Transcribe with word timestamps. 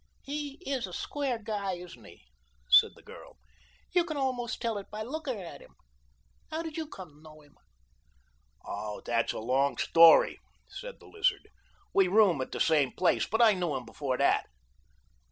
"He 0.23 0.53
is 0.65 0.87
a 0.87 0.93
square 0.93 1.37
guy, 1.37 1.73
isn't 1.73 2.03
he?" 2.03 2.25
said 2.67 2.95
the 2.95 3.03
girl. 3.03 3.37
"You 3.93 4.03
can 4.03 4.17
almost 4.17 4.59
tell 4.59 4.79
it 4.79 4.89
by 4.89 5.03
looking 5.03 5.39
at 5.39 5.61
him. 5.61 5.75
How 6.49 6.63
did 6.63 6.75
you 6.75 6.87
come 6.87 7.09
to 7.09 7.21
know 7.21 7.41
him?" 7.41 7.55
"Oh, 8.65 9.03
that's 9.05 9.31
a 9.33 9.37
long 9.37 9.77
story," 9.77 10.39
said 10.67 10.99
the 10.99 11.05
Lizard. 11.07 11.47
"We 11.93 12.07
room 12.07 12.41
at 12.41 12.51
the 12.51 12.59
same 12.59 12.91
place, 12.93 13.27
but 13.27 13.43
I 13.43 13.53
knew 13.53 13.75
him 13.75 13.85
before 13.85 14.17
that." 14.17 14.47